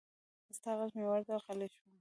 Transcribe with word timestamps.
ستا 0.57 0.71
غږ 0.79 0.91
مې 0.95 1.03
واورېد، 1.05 1.29
غلی 1.45 1.67
شوم 1.73 1.87